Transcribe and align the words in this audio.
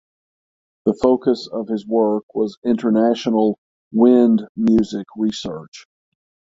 The 0.85 0.95
focus 0.95 1.47
of 1.47 1.67
his 1.67 1.85
work 1.85 2.23
was 2.33 2.57
international 2.65 3.59
wind 3.91 4.41
music 4.55 5.05
research. 5.15 5.85